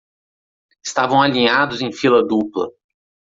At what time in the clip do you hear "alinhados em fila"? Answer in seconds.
1.21-2.25